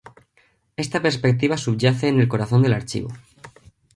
[0.77, 3.09] Esta perspectiva subyace en el corazón del archivo".